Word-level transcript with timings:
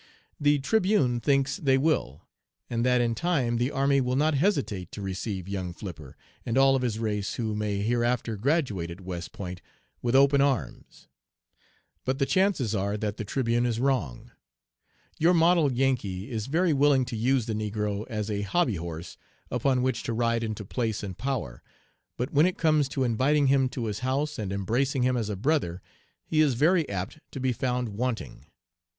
The 0.39 0.57
Tribune 0.57 1.19
thinks 1.19 1.57
they 1.57 1.77
will, 1.77 2.23
and 2.71 2.83
that 2.83 3.01
in 3.01 3.13
time 3.13 3.57
the 3.57 3.69
army 3.69 4.01
will 4.01 4.15
not 4.15 4.33
hesitate 4.33 4.91
to 4.93 4.99
receive 5.03 5.47
young 5.47 5.73
Flipper, 5.73 6.17
and 6.43 6.57
all 6.57 6.75
of 6.75 6.81
his 6.81 6.97
race 6.97 7.35
who 7.35 7.55
may 7.55 7.83
hereafter 7.83 8.35
graduate 8.35 8.89
at 8.89 8.99
West 9.01 9.31
Point, 9.31 9.61
with 10.01 10.15
open 10.15 10.41
arms; 10.41 11.07
but 12.03 12.17
the 12.17 12.25
chances 12.25 12.73
are 12.73 12.97
that 12.97 13.17
the 13.17 13.23
Tribune 13.23 13.63
is 13.67 13.79
wrong. 13.79 14.31
Your 15.19 15.35
model 15.35 15.71
Yankee 15.71 16.31
is 16.31 16.47
very 16.47 16.73
willing 16.73 17.05
to 17.05 17.15
use 17.15 17.45
the 17.45 17.53
negro 17.53 18.03
as 18.07 18.31
a 18.31 18.41
hobby 18.41 18.77
horse 18.77 19.17
upon 19.51 19.83
which 19.83 20.01
to 20.01 20.13
ride 20.13 20.43
into 20.43 20.65
place 20.65 21.03
and 21.03 21.15
power, 21.15 21.61
but 22.17 22.33
when 22.33 22.47
it 22.47 22.57
comes 22.57 22.89
to 22.89 23.03
inviting 23.03 23.45
him 23.53 23.69
to 23.69 23.85
his 23.85 23.99
house 23.99 24.39
and 24.39 24.51
embracing 24.51 25.03
him 25.03 25.15
as 25.15 25.29
a 25.29 25.35
brother 25.35 25.79
he 26.25 26.39
is 26.41 26.55
very 26.55 26.89
apt 26.89 27.19
to 27.29 27.39
be 27.39 27.53
found 27.53 27.89
wanting. 27.89 28.47